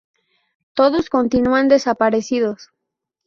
Todos 0.77 1.11
continúan 1.15 1.67
desaparecidos. 1.69 2.59